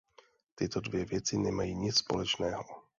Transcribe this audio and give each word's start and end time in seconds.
Tyto 0.55 0.79
dvě 0.79 1.05
věci 1.05 1.37
nemají 1.37 1.75
nic 1.75 1.95
společného. 1.97 2.63